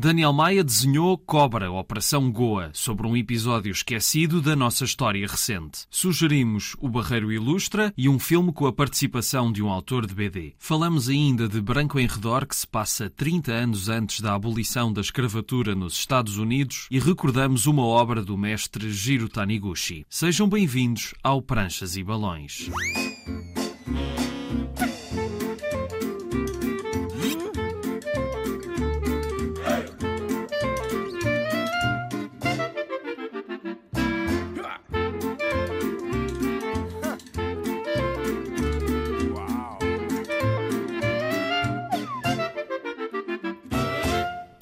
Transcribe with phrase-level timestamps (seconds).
[0.00, 5.86] Daniel Maia desenhou Cobra, Operação Goa, sobre um episódio esquecido da nossa história recente.
[5.90, 10.54] Sugerimos O Barreiro Ilustra e um filme com a participação de um autor de BD.
[10.56, 15.00] Falamos ainda de Branco em Redor, que se passa 30 anos antes da abolição da
[15.00, 20.06] escravatura nos Estados Unidos, e recordamos uma obra do mestre Jiro Taniguchi.
[20.08, 22.70] Sejam bem-vindos ao Pranchas e Balões.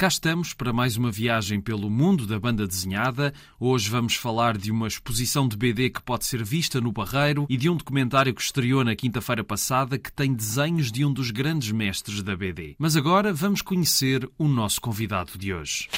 [0.07, 3.35] Cá estamos para mais uma viagem pelo mundo da banda desenhada.
[3.59, 7.57] Hoje vamos falar de uma exposição de BD que pode ser vista no Barreiro e
[7.57, 11.73] de um documentário que estreou na quinta-feira passada que tem desenhos de um dos grandes
[11.73, 12.77] mestres da BD.
[12.79, 15.89] Mas agora vamos conhecer o nosso convidado de hoje.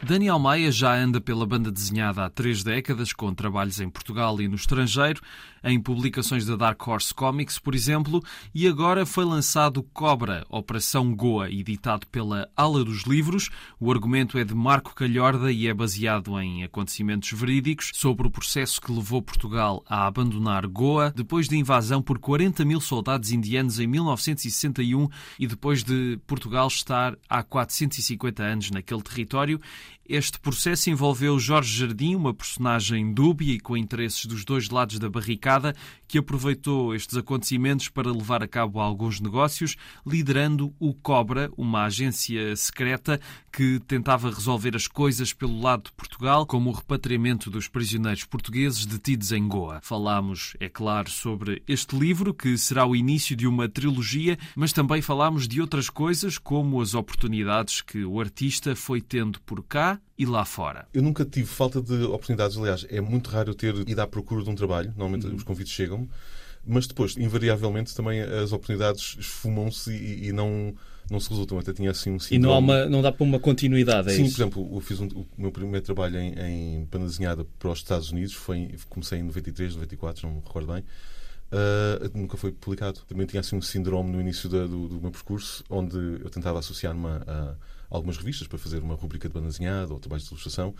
[0.00, 4.46] Daniel Maia já anda pela banda desenhada há três décadas, com trabalhos em Portugal e
[4.46, 5.20] no estrangeiro,
[5.62, 8.22] em publicações da Dark Horse Comics, por exemplo,
[8.54, 13.50] e agora foi lançado Cobra, Operação Goa, editado pela Ala dos Livros.
[13.80, 18.80] O argumento é de Marco Calhorda e é baseado em acontecimentos verídicos sobre o processo
[18.80, 23.86] que levou Portugal a abandonar Goa depois da invasão por 40 mil soldados indianos em
[23.86, 29.60] 1961 e depois de Portugal estar há 450 anos naquele território
[30.08, 35.10] este processo envolveu Jorge Jardim, uma personagem dúbia e com interesses dos dois lados da
[35.10, 35.47] barricada,
[36.06, 42.56] que aproveitou estes acontecimentos para levar a cabo alguns negócios, liderando o Cobra, uma agência
[42.56, 43.20] secreta
[43.52, 48.86] que tentava resolver as coisas pelo lado de Portugal, como o repatriamento dos prisioneiros portugueses
[48.86, 49.80] detidos em Goa.
[49.82, 55.02] Falámos, é claro, sobre este livro, que será o início de uma trilogia, mas também
[55.02, 60.26] falámos de outras coisas, como as oportunidades que o artista foi tendo por cá e
[60.26, 60.88] lá fora?
[60.92, 62.56] Eu nunca tive falta de oportunidades.
[62.56, 64.88] Aliás, é muito raro eu ter ido à procura de um trabalho.
[64.96, 65.36] Normalmente uhum.
[65.36, 66.08] os convites chegam
[66.68, 70.74] mas depois, invariavelmente, também as oportunidades esfumam-se e, e, não,
[71.10, 71.58] não se resultam.
[71.58, 72.44] Até tinha assim um síndrome...
[72.44, 74.34] E não, há uma, não dá para uma continuidade, é Sim, isso?
[74.34, 77.78] por exemplo, eu fiz um, o meu primeiro trabalho em, em banda desenhada para os
[77.78, 80.84] Estados Unidos, foi, comecei em 93, 94, não me recordo bem.
[81.50, 83.00] Uh, nunca foi publicado.
[83.08, 86.58] Também tinha assim um síndrome no início da, do, do, meu percurso, onde eu tentava
[86.58, 87.54] associar-me a,
[87.90, 90.74] algumas revistas para fazer uma rubrica de banda desenhada ou trabalhos de ilustração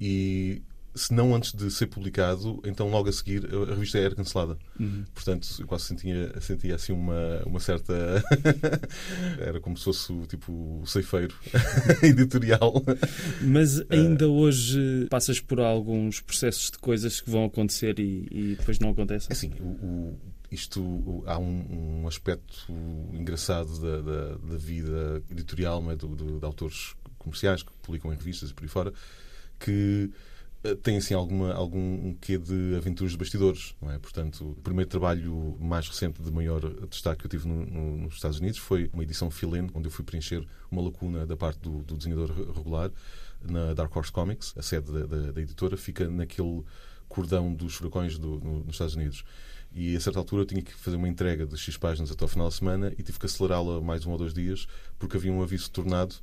[0.00, 0.62] e
[0.96, 4.56] se não antes de ser publicado, então logo a seguir a revista era cancelada.
[4.80, 5.04] Uhum.
[5.14, 7.92] Portanto, eu quase sentia, sentia assim uma, uma certa.
[9.38, 11.34] era como se fosse tipo o ceifeiro
[12.02, 12.82] editorial.
[13.42, 14.32] Mas ainda uh...
[14.32, 19.28] hoje passas por alguns processos de coisas que vão acontecer e, e depois não acontecem?
[19.30, 20.18] Assim, o, o
[20.50, 22.66] isto há um, um aspecto
[23.12, 25.96] engraçado da, da, da, vida editorial é?
[25.96, 28.92] Do, do, de autores comerciais que publicam em revistas e por aí fora
[29.58, 30.10] que
[30.64, 33.98] eh, tem assim alguma, algum quê de aventuras de bastidores, não é?
[33.98, 38.14] Portanto, o primeiro trabalho mais recente de maior destaque que eu tive no, no, nos
[38.14, 41.82] Estados Unidos foi uma edição fill-in, onde eu fui preencher uma lacuna da parte do,
[41.82, 42.90] do desenhador regular
[43.42, 46.64] na Dark Horse Comics, a sede da, da, da editora, fica naquele
[47.08, 49.24] cordão dos furacões do, no, nos Estados Unidos.
[49.76, 52.28] E a certa altura eu tinha que fazer uma entrega de X páginas até ao
[52.28, 54.66] final da semana e tive que acelerá-la mais um ou dois dias
[54.98, 56.14] porque havia um aviso de tornado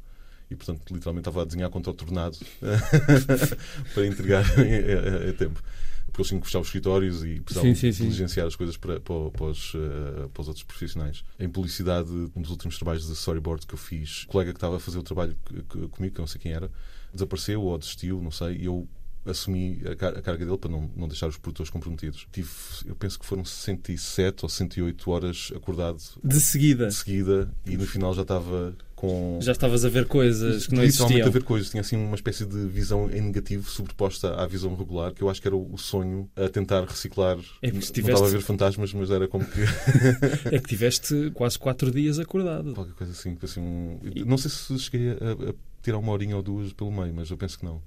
[0.49, 2.35] e, portanto, literalmente estava a desenhar contra o tornado
[3.93, 5.61] para entregar a, a, a, tempo.
[6.07, 7.43] Porque eles tinham que fechar os escritórios e
[7.75, 11.23] sim, diligenciar as coisas para, para, para, os, uh, para, os, outros profissionais.
[11.39, 14.77] Em publicidade, um dos últimos trabalhos de storyboard que eu fiz, o colega que estava
[14.77, 15.37] a fazer o trabalho
[15.91, 16.71] comigo, que eu não sei quem era,
[17.13, 18.87] desapareceu ou desistiu, não sei, e eu
[19.25, 22.27] assumi a, car a, carga dele para não, não deixar os produtores comprometidos.
[22.31, 22.49] Tive,
[22.85, 26.01] eu penso que foram 67 ou 68 horas acordado.
[26.23, 26.87] De seguida?
[26.87, 29.39] De seguida, e no final já estava com...
[29.41, 31.27] Já estavas a ver coisas que não existiam.
[31.27, 31.69] a ver coisas.
[31.69, 35.41] Tinha assim uma espécie de visão em negativo sobreposta à visão regular, que eu acho
[35.41, 37.37] que era o sonho a tentar reciclar.
[37.61, 38.01] É que tiveste...
[38.01, 39.59] Não estava a ver fantasmas, mas era como que...
[40.55, 42.73] é que tiveste quase quatro dias acordado.
[42.73, 43.37] Qualquer coisa assim.
[43.41, 43.99] assim um...
[44.25, 47.37] Não sei se cheguei a, a tirar uma horinha ou duas pelo meio, mas eu
[47.37, 47.81] penso que não.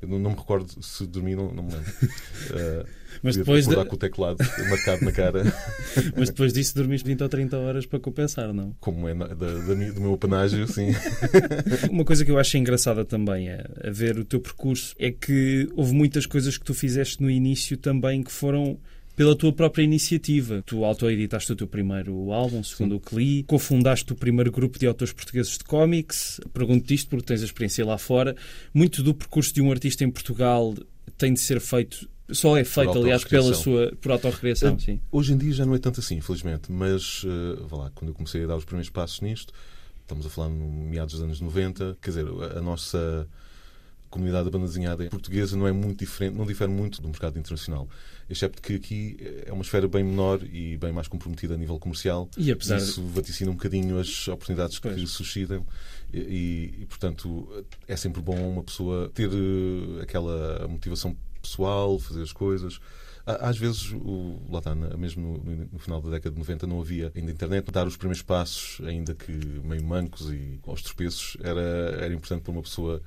[0.00, 1.90] Eu não, não, me recordo se dormi, não, não me lembro.
[1.90, 3.74] Uh, Mas depois de...
[3.74, 5.42] com o teclado marcado na cara.
[6.16, 8.74] Mas depois disso dormiste 20 ou 30 horas para compensar, não?
[8.80, 10.90] Como é da, da, do meu panágio, sim.
[11.90, 15.68] Uma coisa que eu acho engraçada também é, a ver o teu percurso é que
[15.74, 18.78] houve muitas coisas que tu fizeste no início também que foram
[19.18, 20.62] pela tua própria iniciativa.
[20.64, 22.96] Tu autoeditaste o teu primeiro álbum, segundo Sim.
[22.96, 26.40] o que li, cofundaste o primeiro grupo de autores portugueses de cómics.
[26.54, 28.36] Pergunto-te isto porque tens a experiência lá fora.
[28.72, 30.74] Muito do percurso de um artista em Portugal
[31.16, 35.00] tem de ser feito só é feito, aliás, pela sua por autorrecriação, sim.
[35.10, 38.44] Hoje em dia já não é tanto assim, infelizmente, mas uh, lá, quando eu comecei
[38.44, 39.50] a dar os primeiros passos nisto,
[40.08, 41.98] Estamos a falar no meados dos anos 90.
[42.00, 42.26] Quer dizer,
[42.56, 43.28] a nossa
[44.08, 47.86] comunidade da banda desenhada portuguesa não é muito diferente, não difere muito do mercado internacional.
[48.30, 49.16] Excepto que aqui
[49.46, 52.28] é uma esfera bem menor e bem mais comprometida a nível comercial.
[52.36, 54.94] E apesar Isso vaticina um bocadinho as oportunidades Pois.
[54.94, 55.66] que suscitam.
[56.12, 62.32] E, e, portanto, é sempre bom uma pessoa ter eh, aquela motivação pessoal, fazer as
[62.32, 62.80] coisas.
[63.26, 67.12] Às vezes, o, lá está, mesmo no, no final da década de 90, não havia
[67.14, 67.70] ainda internet.
[67.70, 72.52] Dar os primeiros passos, ainda que meio mancos e aos tropeços, era, era importante para
[72.52, 73.02] uma pessoa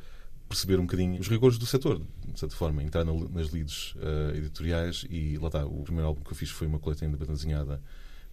[0.51, 2.01] perceber um bocadinho os rigores do setor,
[2.31, 6.21] de certa forma, entrar na- nas leads eh, editoriais e lá está, o primeiro álbum
[6.21, 7.81] que eu fiz foi uma coletânea de banda desenhada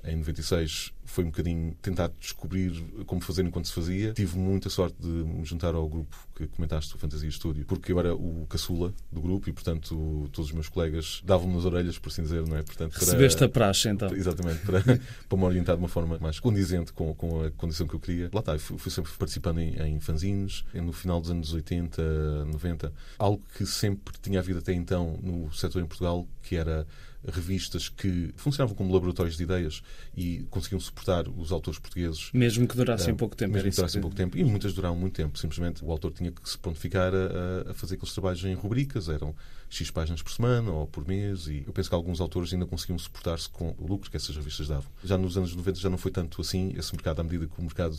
[0.04, 2.72] em 96 foi um bocadinho tentar descobrir
[3.06, 4.12] como fazer enquanto se fazia.
[4.12, 7.98] Tive muita sorte de me juntar ao grupo que comentaste, o Fantasia Studio, porque eu
[7.98, 12.10] era o caçula do grupo e, portanto, todos os meus colegas davam-me nas orelhas, por
[12.10, 12.62] assim dizer, não é?
[12.62, 14.14] Portanto, para- recebeste a praxe, então.
[14.14, 14.82] Exatamente, para,
[15.28, 18.30] para me orientar de uma forma mais condizente com, com a condição que eu queria.
[18.32, 22.92] Lá está, fui, fui sempre participando em, em fanzines, no final dos anos 80, 90.
[23.18, 26.86] Algo que sempre tinha havido até então no setor em Portugal, que era
[27.26, 29.82] revistas que funcionavam como laboratórios de ideias
[30.16, 33.54] e conseguiam suportar os autores portugueses Mesmo que durassem ah, pouco tempo.
[33.54, 34.38] Mesmo que durassem pouco tempo.
[34.38, 35.36] E muitas duraram muito tempo.
[35.38, 39.08] Simplesmente o autor tinha que se prontificar a, a- a fazer aqueles trabalhos em rubricas.
[39.08, 39.34] Eram
[39.68, 41.48] X páginas por semana ou por mês.
[41.48, 44.68] E eu penso que alguns autores ainda conseguiam suportar-se com o lucro que essas revistas
[44.68, 44.90] davam.
[45.04, 46.72] Já nos anos 90 já não foi tanto assim.
[46.76, 47.98] Esse mercado, à medida que o mercado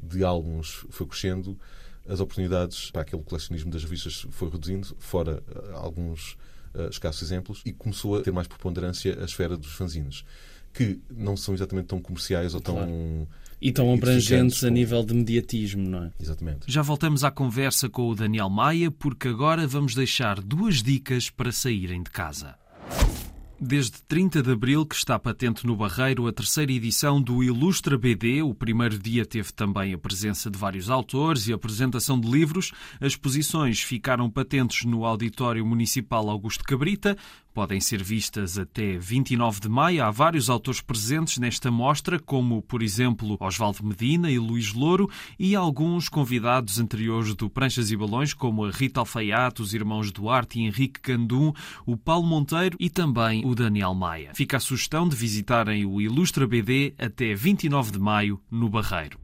[0.00, 1.58] de álbuns foi crescendo,
[2.06, 5.42] as oportunidades para aquele colecionismo das revistas foi reduzindo, fora
[5.72, 6.36] ah, alguns
[6.74, 10.24] ah, escassos exemplos, e começou a ter mais preponderância a esfera dos fanzines,
[10.72, 12.76] que não são exatamente tão comerciais ou tão.
[12.76, 13.28] Claro.
[13.60, 16.12] E tão abrangentes a nível de mediatismo, não é?
[16.20, 16.60] Exatamente.
[16.68, 21.50] Já voltamos à conversa com o Daniel Maia, porque agora vamos deixar duas dicas para
[21.50, 22.54] saírem de casa.
[23.60, 28.40] Desde 30 de abril que está patente no Barreiro a terceira edição do Ilustra BD.
[28.40, 32.70] O primeiro dia teve também a presença de vários autores e a apresentação de livros.
[33.00, 37.18] As exposições ficaram patentes no Auditório Municipal Augusto Cabrita.
[37.58, 40.04] Podem ser vistas até 29 de maio.
[40.04, 45.56] Há vários autores presentes nesta mostra, como, por exemplo, Osvaldo Medina e Luís Louro, e
[45.56, 50.66] alguns convidados anteriores do Pranchas e Balões, como a Rita Alfaiate, os irmãos Duarte e
[50.66, 51.52] Henrique Candum,
[51.84, 54.30] o Paulo Monteiro e também o Daniel Maia.
[54.36, 59.18] Fica a sugestão de visitarem o Ilustra BD até 29 de maio, no Barreiro.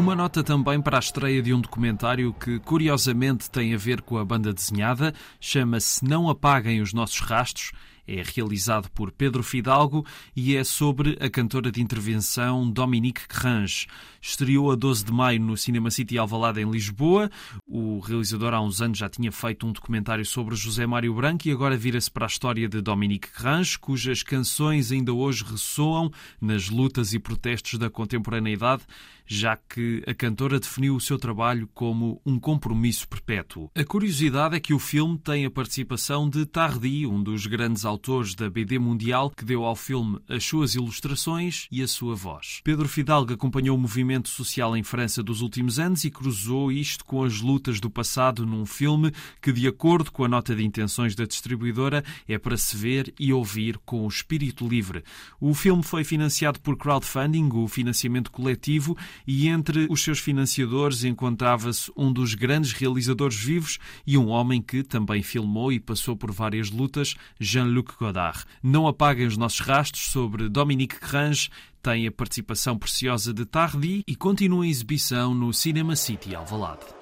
[0.00, 4.16] Uma nota também para a estreia de um documentário que, curiosamente, tem a ver com
[4.16, 5.12] a banda desenhada.
[5.38, 7.72] Chama-se Não Apaguem os Nossos Rastros.
[8.12, 10.04] É realizado por Pedro Fidalgo
[10.34, 13.86] e é sobre a cantora de intervenção Dominique Grange.
[14.20, 17.30] Estreou a 12 de maio no Cinema City Alvalade, em Lisboa.
[17.68, 21.52] O realizador há uns anos já tinha feito um documentário sobre José Mário Branco e
[21.52, 26.10] agora vira-se para a história de Dominique Grange, cujas canções ainda hoje ressoam
[26.40, 28.82] nas lutas e protestos da contemporaneidade,
[29.24, 33.70] já que a cantora definiu o seu trabalho como um compromisso perpétuo.
[33.76, 37.99] A curiosidade é que o filme tem a participação de Tardy, um dos grandes autores
[38.34, 42.60] da BD mundial, que deu ao filme as suas ilustrações e a sua voz.
[42.64, 47.22] Pedro Fidalgo acompanhou o movimento social em França dos últimos anos e cruzou isto com
[47.22, 51.26] as lutas do passado num filme que, de acordo com a nota de intenções da
[51.26, 55.04] distribuidora, é para se ver e ouvir com o espírito livre.
[55.38, 58.96] O filme foi financiado por crowdfunding, o financiamento coletivo,
[59.26, 64.82] e entre os seus financiadores encontrava-se um dos grandes realizadores vivos e um homem que
[64.82, 68.44] também filmou e passou por várias lutas, Jean-Luc Godard.
[68.62, 71.50] Não apaguem os nossos rastros sobre Dominique Grange,
[71.82, 76.99] tem a participação preciosa de Tardy e continua em exibição no Cinema City Alvalade.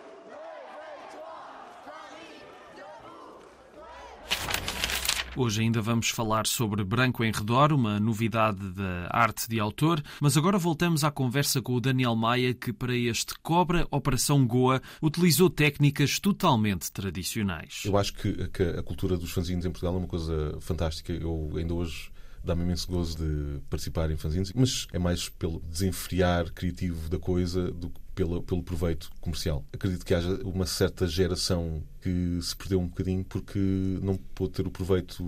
[5.41, 10.37] Hoje ainda vamos falar sobre Branco em Redor, uma novidade da arte de autor, mas
[10.37, 15.49] agora voltamos à conversa com o Daniel Maia, que para este Cobra Operação Goa utilizou
[15.49, 17.83] técnicas totalmente tradicionais.
[17.85, 21.13] Eu acho que, que a cultura dos fanzines em Portugal é uma coisa fantástica.
[21.13, 22.11] Eu ainda hoje
[22.43, 27.71] dá-me imenso gozo de participar em fanzines, mas é mais pelo desenfriar criativo da coisa
[27.71, 29.65] do que pelo, pelo proveito comercial.
[29.73, 33.61] Acredito que haja uma certa geração que se perdeu um bocadinho porque
[34.03, 35.23] não pôde ter o proveito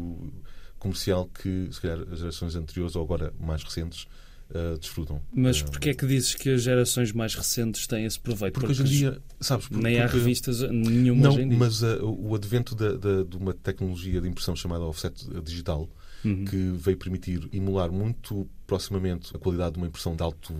[0.76, 4.08] comercial que, se calhar, as gerações anteriores ou agora mais recentes
[4.50, 5.22] uh, desfrutam.
[5.32, 8.54] Mas Uh, porquê é que dizes que as gerações mais recentes têm esse proveito?
[8.54, 11.58] Porque hoje em dia, sabes, por- nem há porque- revistas nenhuma Não, hoje em dia.
[11.58, 15.88] mas uh, o advento da- da- de uma tecnologia de impressão chamada offset digital,
[16.24, 16.44] Uhum.
[16.44, 20.52] que veio permitir emular muito proximamente a qualidade de uma impressão de alto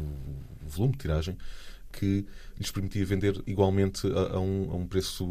[0.67, 1.37] volume de tiragem,
[1.93, 2.27] que
[2.59, 5.27] lhes permitia vender igualmente a, a, um, a um, preço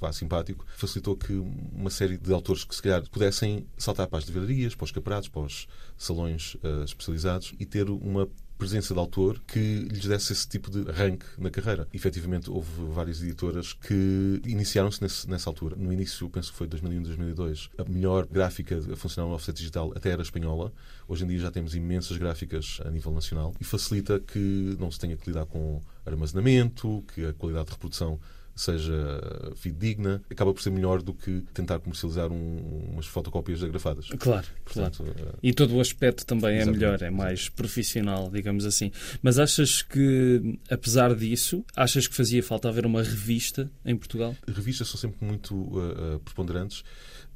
[0.00, 0.64] vá, simpático.
[0.76, 4.84] Facilitou que uma série de autores que se calhar pudessem saltar para as livrarias, para
[4.84, 10.04] os caparatos, para os salões uh, especializados e ter uma presença de autor que lhes
[10.06, 11.86] desse esse tipo de arranque na carreira.
[11.94, 15.76] Efetivamente, houve várias editoras que iniciaram-se nessa altura.
[15.76, 19.92] No início, penso que foi 2001, 2002, a melhor gráfica a funcionar no offset digital
[19.94, 20.72] até era espanhola.
[21.06, 24.98] Hoje em dia já temos imensas gráficas a nível nacional e facilita que não se
[24.98, 28.18] tenha que lidar com armazenamento, que a qualidade de reprodução
[28.58, 34.08] seja fidedigna, acaba por ser melhor do que tentar comercializar um, umas fotocópias agrafadas.
[34.18, 35.30] Claro, Portanto, claro.
[35.30, 35.38] Uh...
[35.42, 38.90] E todo o aspecto também é melhor, é mais profissional, digamos assim.
[39.22, 44.34] Mas achas que, apesar disso, achas que fazia falta haver uma revista em Portugal?
[44.46, 46.82] Revistas são sempre muito uh, preponderantes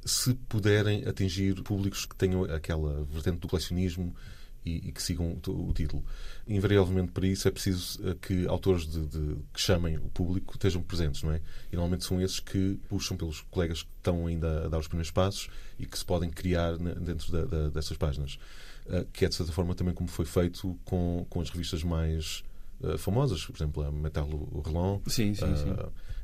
[0.05, 4.13] se puderem atingir públicos que tenham aquela vertente do colecionismo
[4.65, 6.03] e, e que sigam o, o, título.
[6.47, 10.81] Invariavelmente, para isso, é preciso eh, que autores de, de, que chamem o público estejam
[10.81, 11.41] presentes, não é?
[11.71, 15.11] E normalmente são esses que puxam pelos colegas que estão ainda a dar os primeiros
[15.11, 18.37] passos e que se podem criar dentro da, da, dessas páginas.
[18.85, 22.43] Uh, que é, de certa forma, também como foi feito com, com as revistas mais
[22.81, 24.27] uh, famosas, por exemplo, a Metal
[24.65, 24.99] Relon.
[25.07, 25.75] Sim, sim, uh, sim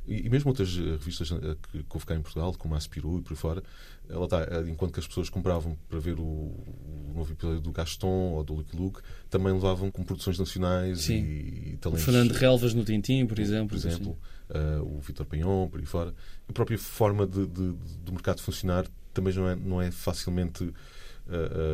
[0.06, 3.18] e, mesmo outras eh, revistas eh, que, que houve cá em Portugal, como a Aspiru
[3.18, 3.62] e por aí fora,
[4.08, 7.70] ela está, eh, enquanto que as pessoas compravam para ver o, o novo episódio do
[7.70, 11.22] Gaston ou do Lucky Luke, também levavam com produções nacionais Sim.
[11.22, 12.02] e, e talentos.
[12.02, 13.68] O Fernando Relvas no Tintim, por exemplo.
[13.68, 14.18] Por exemplo,
[14.50, 16.14] uh, o Vitor Penhon, por aí fora.
[16.48, 20.64] A própria forma de, de, de, do mercado funcionar também não é, não é facilmente
[20.64, 20.72] uh,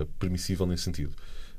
[0.02, 1.14] uh, permissível nesse sentido.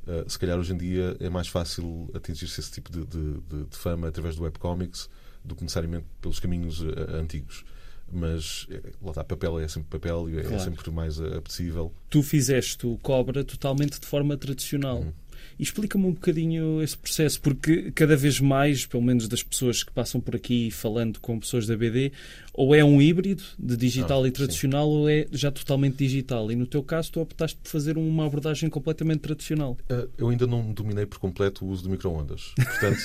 [0.08, 3.64] Uh, se calhar hoje em dia é mais fácil atingir-se esse tipo de, de, de,
[3.66, 5.10] de, fama através do webcomics
[5.48, 7.63] do que necessariamente pelos caminhos uh, antigos.
[8.10, 10.63] Mas eh, lá está, papel é sempre papel e é claro.
[10.63, 11.92] sempre mais apetecível.
[12.10, 15.00] Tu fizeste o Cobra totalmente de forma tradicional.
[15.00, 15.13] Uhum.
[15.60, 20.22] Explica-me um bocadinho esse processo, porque cada vez mais, pelo menos das pessoas que passam
[20.22, 22.12] por aqui falando com pessoas da BD,
[22.53, 24.98] ou é um híbrido de digital ah, e tradicional, sim.
[24.98, 26.51] ou é já totalmente digital.
[26.51, 29.77] E no teu caso, tu optaste por fazer uma abordagem completamente tradicional.
[29.89, 32.53] Uh, eu ainda não dominei por completo o uso do microondas.
[32.58, 33.01] Portanto,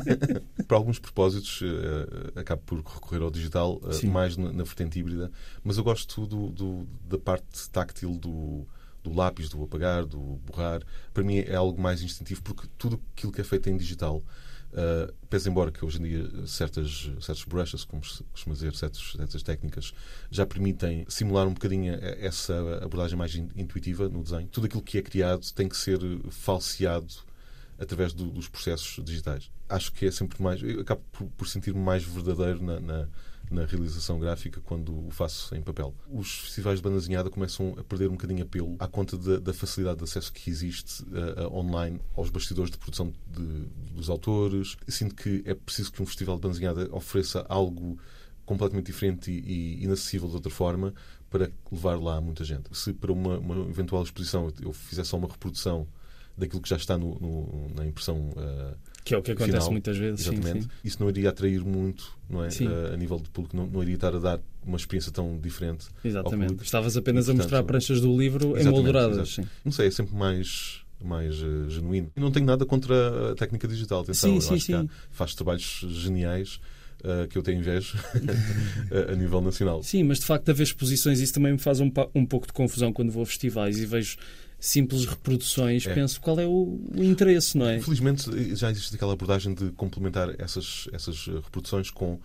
[0.66, 5.30] para alguns propósitos, uh, acabo por recorrer ao digital, uh, mais na, na vertente híbrida.
[5.62, 8.66] Mas eu gosto do, do, da parte táctil do
[9.02, 13.32] do lápis, do apagar, do borrar, para mim é algo mais instintivo porque tudo aquilo
[13.32, 14.22] que é feito em digital,
[14.72, 19.42] uh, pese embora que hoje em dia certas, certas brushes, como se costuma dizer, certas,
[19.42, 19.92] técnicas,
[20.30, 25.02] já permitem simular um bocadinho essa abordagem mais intuitiva no desenho, tudo aquilo que é
[25.02, 25.98] criado tem que ser
[26.30, 27.30] falseado
[27.78, 29.50] através do, dos processos digitais.
[29.68, 30.62] Acho que é sempre mais.
[30.62, 33.08] Eu acabo por, por sentir-me mais verdadeiro na, na
[33.50, 35.92] na realização gráfica quando o faço em papel.
[36.08, 39.98] Os festivais de banda começam a perder um bocadinho apelo à conta da, da facilidade
[39.98, 44.76] de acesso que existe uh, online aos bastidores de produção de, dos autores.
[44.86, 47.98] Sinto que é preciso que um festival de banda ofereça algo
[48.46, 50.94] completamente diferente e, inacessível de outra forma
[51.28, 52.68] para levar lá muita gente.
[52.76, 55.86] Se para uma, uma eventual exposição eu fizesse só uma reprodução
[56.36, 59.72] daquilo que já está no, no, na impressão uh, que é o que acontece final,
[59.72, 60.20] muitas vezes.
[60.20, 60.62] Exatamente.
[60.62, 60.68] Sim, sim.
[60.84, 62.48] Isso não iria atrair muito, não é?
[62.48, 65.86] Uh, a nível de público, não, não iria estar a dar uma experiência tão diferente.
[66.04, 66.62] Exatamente.
[66.62, 69.38] Estavas apenas e, portanto, a mostrar pranchas do livro emolduradas.
[69.64, 72.10] Não sei, é sempre mais mais uh, genuíno.
[72.14, 74.86] E não tenho nada contra a técnica digital, atenção, sim, sim, acho sim.
[74.86, 76.60] que faz trabalhos geniais
[77.02, 77.98] uh, que eu tenho inveja
[79.10, 79.82] a nível nacional.
[79.82, 82.92] Sim, mas de facto haver exposições isso também me faz um, um pouco de confusão
[82.92, 84.18] quando vou a festivais e vejo
[84.60, 85.94] simples reproduções, é.
[85.94, 87.80] penso qual é o, o, interesse, não é?
[87.80, 92.20] Felizmente já existe aquela abordagem de complementar essas, essas reproduções com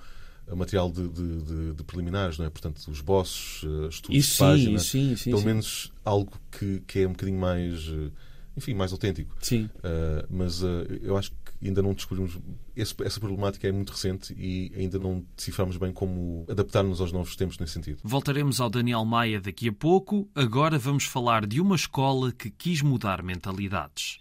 [0.53, 2.49] material de, de, de, de preliminares, não é?
[2.49, 4.79] Portanto, os bosses, eh, estudos isso de página.
[4.79, 8.11] Sim, sim, sim, pelo menos algo que, que é um bocadinho mais eh,
[8.57, 9.35] enfim, mais autêntico.
[9.41, 9.69] Sim.
[9.77, 12.37] Uh, mas uh, eu acho que ainda não descobrimos.
[12.75, 17.35] Esse, essa problemática é muito recente e ainda não deciframos bem como adaptar-nos aos novos
[17.35, 17.99] tempos nesse sentido.
[18.03, 20.29] Voltaremos ao Daniel Maia daqui a pouco.
[20.35, 24.19] Agora vamos falar de uma escola que quis mudar mentalidades.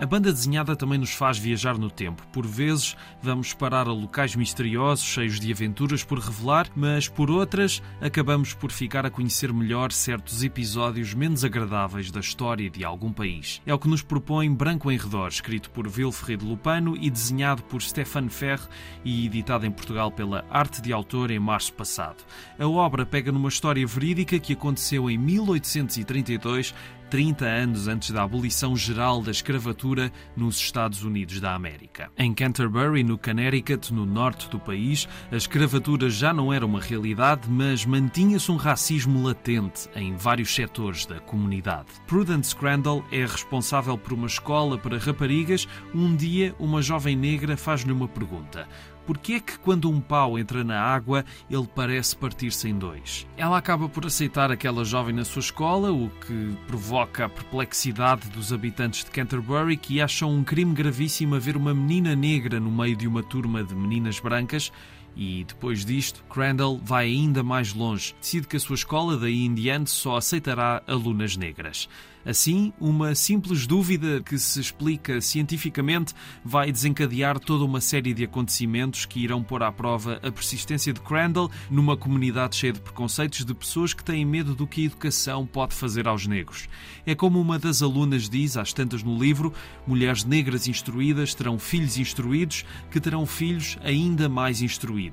[0.00, 2.24] A banda desenhada também nos faz viajar no tempo.
[2.28, 7.82] Por vezes, vamos parar a locais misteriosos, cheios de aventuras por revelar, mas por outras,
[8.00, 13.60] acabamos por ficar a conhecer melhor certos episódios menos agradáveis da história de algum país.
[13.66, 17.82] É o que nos propõe Branco em Redor, escrito por Wilfried Lupano e desenhado por
[17.82, 18.68] Stefan Ferre
[19.04, 22.24] e editado em Portugal pela Arte de Autor em março passado.
[22.56, 26.72] A obra pega numa história verídica que aconteceu em 1832
[27.10, 32.10] 30 anos antes da abolição geral da escravatura nos Estados Unidos da América.
[32.16, 37.48] Em Canterbury, no Connecticut, no norte do país, a escravatura já não era uma realidade,
[37.48, 41.88] mas mantinha-se um racismo latente em vários setores da comunidade.
[42.06, 45.66] Prudence Crandall é responsável por uma escola para raparigas.
[45.94, 48.68] Um dia, uma jovem negra faz-lhe uma pergunta.
[49.08, 53.26] Por que é que quando um pau entra na água, ele parece partir-se em dois?
[53.38, 58.52] Ela acaba por aceitar aquela jovem na sua escola, o que provoca a perplexidade dos
[58.52, 63.08] habitantes de Canterbury que acham um crime gravíssimo haver uma menina negra no meio de
[63.08, 64.70] uma turma de meninas brancas
[65.18, 68.14] e depois disto, Crandall vai ainda mais longe.
[68.20, 71.88] Decide que a sua escola, daí em diante, só aceitará alunas negras.
[72.28, 79.06] Assim, uma simples dúvida que se explica cientificamente vai desencadear toda uma série de acontecimentos
[79.06, 83.54] que irão pôr à prova a persistência de Crandall numa comunidade cheia de preconceitos de
[83.54, 86.68] pessoas que têm medo do que a educação pode fazer aos negros.
[87.06, 89.50] É como uma das alunas diz, às tantas no livro:
[89.86, 95.07] mulheres negras instruídas terão filhos instruídos que terão filhos ainda mais instruídos.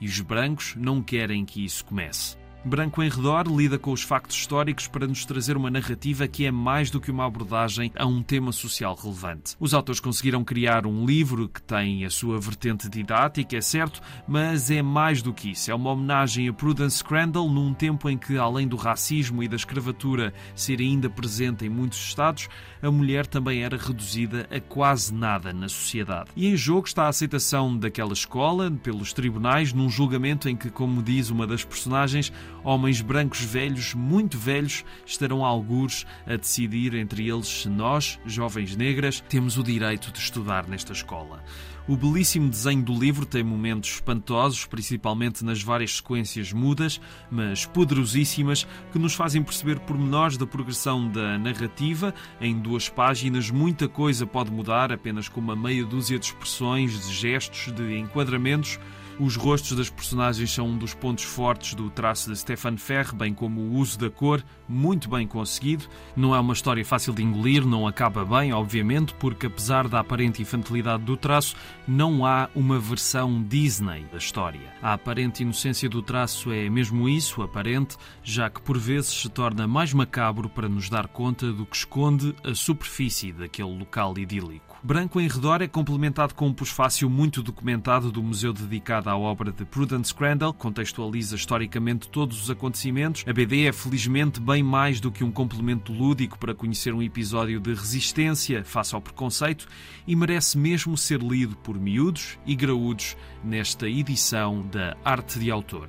[0.00, 2.37] E os brancos não querem que isso comece.
[2.64, 6.50] Branco em Redor lida com os factos históricos para nos trazer uma narrativa que é
[6.50, 9.54] mais do que uma abordagem a um tema social relevante.
[9.60, 14.70] Os autores conseguiram criar um livro que tem a sua vertente didática, é certo, mas
[14.70, 15.70] é mais do que isso.
[15.70, 19.56] É uma homenagem a Prudence Crandall num tempo em que, além do racismo e da
[19.56, 22.48] escravatura ser ainda presente em muitos estados,
[22.82, 26.30] a mulher também era reduzida a quase nada na sociedade.
[26.36, 31.02] E em jogo está a aceitação daquela escola pelos tribunais num julgamento em que, como
[31.02, 32.32] diz uma das personagens,
[32.68, 39.24] homens brancos velhos, muito velhos, estarão algures a decidir entre eles se nós, jovens negras,
[39.26, 41.42] temos o direito de estudar nesta escola.
[41.88, 48.66] O belíssimo desenho do livro tem momentos espantosos, principalmente nas várias sequências mudas, mas poderosíssimas,
[48.92, 52.12] que nos fazem perceber pormenores da progressão da narrativa.
[52.38, 57.14] Em duas páginas, muita coisa pode mudar, apenas com uma meia dúzia de expressões, de
[57.14, 58.78] gestos, de enquadramentos.
[59.20, 63.34] Os rostos das personagens são um dos pontos fortes do traço de Stefan Ferre, bem
[63.34, 65.86] como o uso da cor, muito bem conseguido.
[66.14, 70.40] Não é uma história fácil de engolir, não acaba bem, obviamente, porque apesar da aparente
[70.40, 71.56] infantilidade do traço,
[71.86, 74.72] não há uma versão Disney da história.
[74.80, 79.66] A aparente inocência do traço é mesmo isso, aparente, já que por vezes se torna
[79.66, 84.67] mais macabro para nos dar conta do que esconde a superfície daquele local idílico.
[84.82, 89.50] Branco em Redor é complementado com um pós-fácil muito documentado do museu dedicado à obra
[89.50, 93.24] de Prudence Crandall, contextualiza historicamente todos os acontecimentos.
[93.26, 97.58] A BD é felizmente bem mais do que um complemento lúdico para conhecer um episódio
[97.58, 99.66] de resistência face ao preconceito
[100.06, 105.88] e merece mesmo ser lido por miúdos e graúdos nesta edição da Arte de Autor.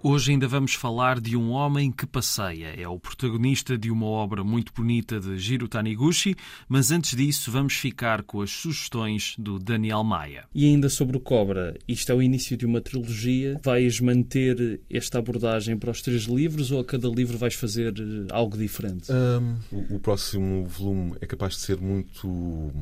[0.00, 2.68] Hoje ainda vamos falar de um homem que passeia.
[2.80, 6.36] É o protagonista de uma obra muito bonita de Jiro Taniguchi,
[6.68, 10.44] mas antes disso vamos ficar com as sugestões do Daniel Maia.
[10.54, 13.60] E ainda sobre o Cobra, isto é o início de uma trilogia.
[13.64, 18.26] Vais manter esta abordagem para os três livros ou a cada livro vais fazer eh,
[18.30, 19.10] algo diferente?
[19.10, 22.72] Um, o, o próximo volume é capaz de ser muito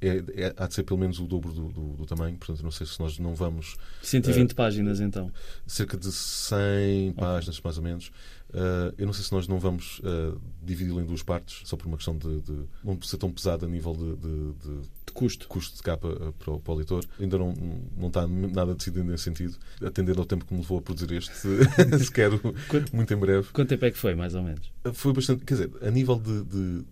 [0.00, 2.70] é, é, há de ser pelo menos o dobro do, do, do, tamanho, portanto não
[2.70, 3.76] sei se nós não vamos...
[4.02, 5.30] 120 uh, páginas então?
[5.66, 8.10] Cerca de 100 páginas, mais ou menos.
[8.50, 11.86] Uh, eu não sei se nós não vamos uh, dividi-lo em duas partes, só por
[11.86, 15.48] uma questão de, de não ser tão pesado a nível de, de, de, de custo.
[15.48, 17.04] custo de capa uh, para, o, para o leitor.
[17.18, 17.52] Ainda não,
[17.96, 21.32] não está nada decidido nesse sentido, atendendo ao tempo que me levou a produzir este,
[21.98, 23.48] se quero, quanto, muito em breve.
[23.52, 24.70] Quanto tempo é que foi, mais ou menos?
[24.92, 26.84] Foi bastante, quer dizer, a nível de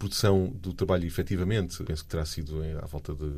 [0.00, 3.30] produção do trabalho efetivamente, penso que terá sido à volta de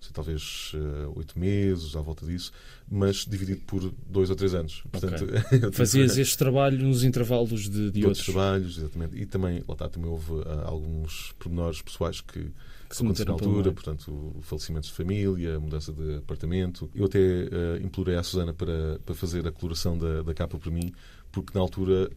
[0.00, 2.52] sei, talvez eh, oito meses, à volta disso,
[2.88, 4.84] mas dividido por dois ou três anos.
[4.90, 5.72] Portanto, okay.
[5.72, 8.24] Fazias este trabalho nos intervalos de, de, de outros.
[8.24, 9.16] trabalhos, exatamente.
[9.16, 12.52] E também, lá está, também houve uh, alguns pormenores pessoais que,
[12.88, 16.88] que se aconteceram na altura, portanto, falecimentos de família, mudança de apartamento.
[16.94, 20.70] Eu até uh, implorei à Susana para, para fazer a coloração da, da capa para
[20.70, 20.92] mim,
[21.32, 22.08] porque na altura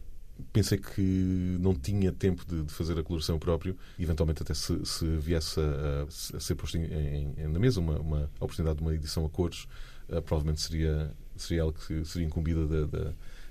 [0.52, 3.76] pensei que não tinha tempo de, de, fazer a coloração próprio.
[3.98, 8.30] Eventualmente, até se, se viesse a, a, ser posto em, em, na mesa uma, uma
[8.40, 9.66] oportunidade de uma edição a cores,
[10.08, 13.04] uh, provavelmente seria, seria algo que seria incumbida de, de,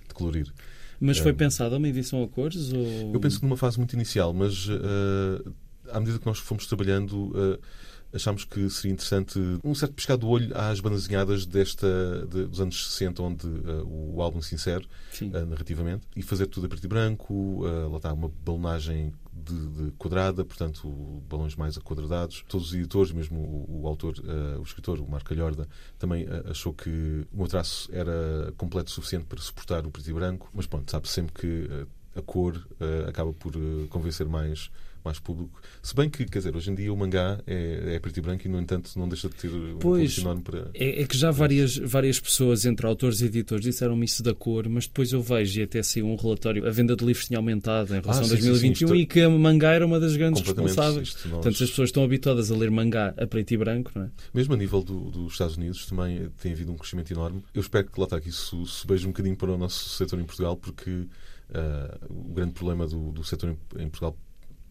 [0.07, 0.51] de colorir.
[0.99, 2.73] Mas foi um, pensada uma edição a cores?
[2.73, 3.13] Ou...
[3.13, 5.53] Eu penso que numa fase muito inicial, mas uh,
[5.91, 7.31] à medida que nós fomos trabalhando.
[7.35, 7.59] Uh,
[8.13, 11.87] achámos que seria interessante um certo pescado do olho às bandas desenhadas desta,
[12.27, 14.87] de, dos anos 60, onde uh, o álbum se insere
[15.21, 19.67] uh, narrativamente, e fazer tudo a preto e branco, uh, lá está, uma balonagem de,
[19.67, 20.89] de, quadrada, portanto,
[21.29, 22.43] balões mais aquadradados.
[22.47, 25.67] Todos os editores, mesmo o, o autor, uh, o escritor, o Marco Calhorda,
[25.97, 30.09] também uh, achou que o meu traço era completo o suficiente para suportar o preto
[30.09, 32.67] e branco, mas pronto, sabe sempre que uh, a cor
[33.07, 33.53] acaba por
[33.89, 34.71] convencer mais
[35.03, 35.61] mais público.
[35.81, 38.45] Se bem que, quer dizer, hoje em dia o mangá é, é preto e branco
[38.45, 40.71] e, no entanto, não deixa de ter um pois, enorme para.
[40.73, 44.67] É, é, que já várias, várias pessoas, entre autores e editores, disseram-me isso da cor,
[44.69, 46.67] mas depois eu vejo e até saiu um relatório.
[46.67, 49.21] A venda de livros tinha aumentado em relação ah, a 2021 sim, sim, e que
[49.21, 51.13] a mangá era uma das grandes responsáveis.
[51.13, 51.31] Nós...
[51.31, 54.09] Portanto, as pessoas estão habituadas a ler mangá a preto e branco, não é?
[54.33, 57.43] Mesmo a nível do, dos Estados Unidos também tem havido um crescimento enorme.
[57.53, 60.19] Eu espero que lá está que isso se beije um bocadinho para o nosso setor
[60.19, 61.07] em Portugal, porque uh,
[62.09, 64.15] o grande problema do, do setor em, em Portugal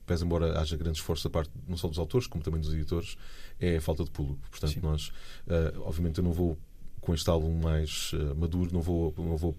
[0.09, 3.17] pese embora haja grande esforço da parte não só dos autores, como também dos editores,
[3.61, 4.41] é a falta de público.
[4.51, 4.81] Portanto, Sim.
[4.81, 5.09] nós,
[5.47, 6.57] uh, obviamente, eu não vou
[7.01, 9.55] com este álbum mais uh, maduro, não vou, não vou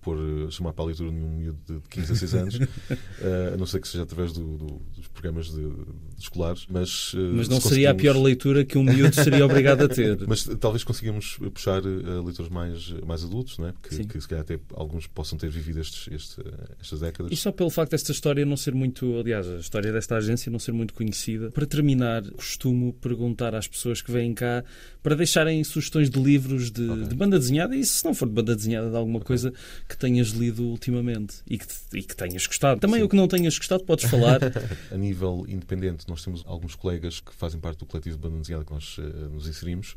[0.00, 2.60] por eh, chamar para a leitura nenhum miúdo de 15 a 6 anos, uh,
[3.54, 6.66] a não ser que seja através do, do, dos programas de, de escolares.
[6.70, 10.18] Mas, uh, mas não seria a pior leitura que um miúdo seria obrigado a ter.
[10.26, 13.74] Mas talvez consigamos puxar uh, leitores mais, mais adultos, não é?
[13.82, 16.40] que, que se calhar até alguns possam ter vivido estes, este,
[16.80, 17.32] estas décadas.
[17.32, 20.58] E só pelo facto desta história não ser muito, aliás, a história desta agência não
[20.58, 21.50] ser muito conhecida.
[21.50, 24.64] Para terminar, costumo perguntar às pessoas que vêm cá
[25.02, 27.04] para deixarem sugestões de livros de, okay.
[27.04, 29.26] de banda desenhada e se não for de banda desenhada de alguma okay.
[29.26, 29.52] coisa
[29.88, 32.80] que tenhas lido ultimamente e que, e que tenhas gostado.
[32.80, 33.06] Também Sim.
[33.06, 34.40] o que não tenhas gostado, podes falar.
[34.90, 38.98] a nível independente, nós temos alguns colegas que fazem parte do coletivo desenhada que nós
[38.98, 39.96] uh, nos inserimos,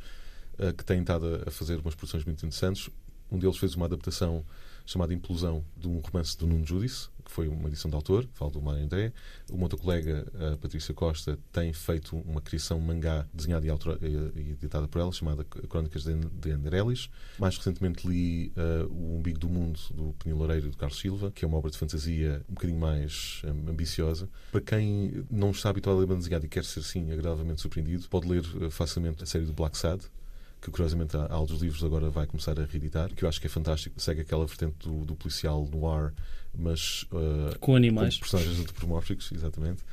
[0.59, 2.89] uh, que têm estado a fazer umas produções muito interessantes.
[3.31, 4.43] Um deles fez uma adaptação
[4.85, 8.51] chamada Implosão, de um romance do Nuno Judice, que foi uma edição de autor, falo
[8.51, 9.13] do Mário André.
[9.51, 14.87] Uma outra colega, a Patrícia Costa, tem feito uma criação mangá desenhada e, e editada
[14.87, 17.09] por ela, chamada Crónicas de Anderelis.
[17.37, 21.45] Mais recentemente li uh, O Umbigo do Mundo, do Penil Loureiro, do Carlos Silva, que
[21.45, 24.27] é uma obra de fantasia um bocadinho mais um, ambiciosa.
[24.51, 28.07] Para quem não está habituado a ler banda desenhada e quer ser, sim, agradavelmente surpreendido,
[28.09, 30.03] pode ler uh, facilmente a série do Black Sad,
[30.61, 33.49] que curiosamente a Aldos Livros agora vai começar a reeditar, que eu acho que é
[33.49, 33.99] fantástico.
[33.99, 36.13] Segue aquela vertente do, do policial noir,
[36.57, 38.15] mas uh, com animais.
[38.15, 39.83] Com personagens antropomórficos, exatamente.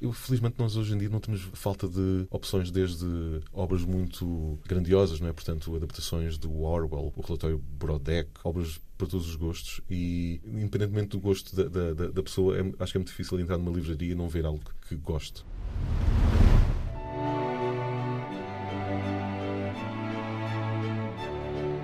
[0.00, 3.06] Eu, felizmente, nós hoje em dia não temos falta de opções desde
[3.52, 5.32] obras muito grandiosas, não é?
[5.32, 11.20] Portanto, adaptações do Orwell, o relatório Brodeck, obras para todos os gostos e, independentemente do
[11.20, 14.14] gosto da, da, da pessoa, é, acho que é muito difícil entrar numa livraria e
[14.14, 15.44] não ver algo que goste.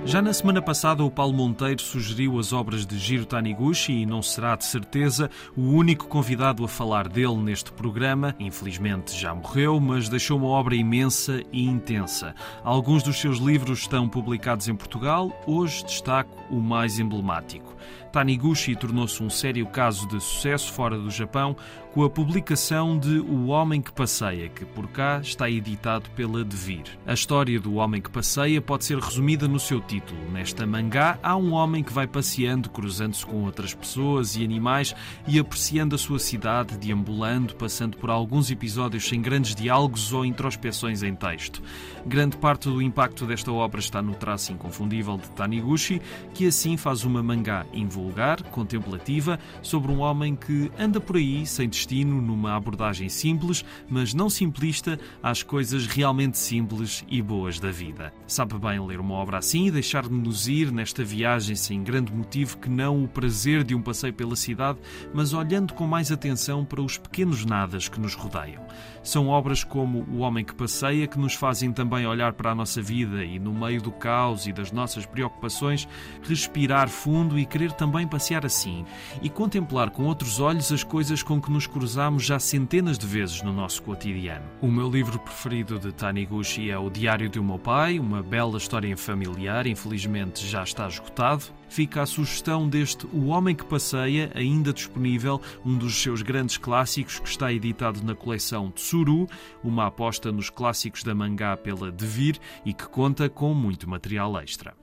[0.04, 4.20] Já na semana passada, o Paulo Monteiro sugeriu as obras de Giro Taniguchi e não
[4.20, 8.34] será de certeza o único convidado a falar dele neste programa.
[8.38, 12.34] Infelizmente já morreu, mas deixou uma obra imensa e intensa.
[12.64, 15.32] Alguns dos seus livros estão publicados em Portugal.
[15.46, 17.72] Hoje destaco o mais emblemático.
[18.12, 21.56] Taniguchi tornou-se um sério caso de sucesso fora do Japão
[21.92, 26.84] com a publicação de O Homem que Passeia, que por cá está editado pela Devir.
[27.06, 30.18] A história do Homem que Passeia pode ser resumida no seu título.
[30.30, 34.94] Nesta mangá, há um homem que vai passeando, cruzando-se com outras pessoas e animais
[35.28, 41.02] e apreciando a sua cidade, deambulando, passando por alguns episódios sem grandes diálogos ou introspeções
[41.02, 41.62] em texto.
[42.06, 46.00] Grande parte do impacto desta obra está no traço inconfundível de Taniguchi,
[46.32, 47.66] que assim faz uma mangá
[48.02, 54.12] invulgar, contemplativa, sobre um homem que anda por aí sem destino, numa abordagem simples, mas
[54.12, 58.12] não simplista, às coisas realmente simples e boas da vida.
[58.26, 62.68] Sabe bem ler uma obra assim e deixar-nos ir nesta viagem sem grande motivo que
[62.68, 64.78] não o prazer de um passeio pela cidade,
[65.14, 68.62] mas olhando com mais atenção para os pequenos nadas que nos rodeiam.
[69.02, 72.80] São obras como O Homem que Passeia que nos fazem também olhar para a nossa
[72.80, 75.88] vida e, no meio do caos e das nossas preocupações,
[76.22, 78.84] respirar fundo e querer também passear assim
[79.20, 83.42] e contemplar com outros olhos as coisas com que nos cruzamos já centenas de vezes
[83.42, 84.44] no nosso cotidiano.
[84.60, 88.96] O meu livro preferido de Taniguchi é O Diário do Meu Pai, uma bela história
[88.96, 95.40] familiar, infelizmente já está esgotado fica a sugestão deste O Homem que Passeia, ainda disponível,
[95.64, 99.26] um dos seus grandes clássicos que está editado na coleção Tsuru,
[99.64, 104.74] uma aposta nos clássicos da mangá pela Devir e que conta com muito material extra.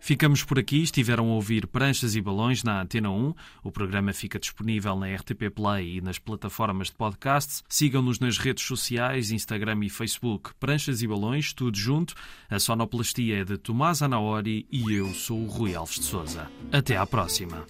[0.00, 0.82] Ficamos por aqui.
[0.82, 3.34] Estiveram a ouvir Pranchas e Balões na Antena 1.
[3.62, 7.62] O programa fica disponível na RTP Play e nas plataformas de podcast.
[7.68, 10.50] Sigam-nos nas redes sociais, Instagram e Facebook.
[10.58, 12.14] Pranchas e Balões, tudo junto.
[12.48, 16.50] A sonoplastia é de Tomás Anaori e eu sou o Rui Alves de Souza.
[16.72, 17.66] Até à próxima.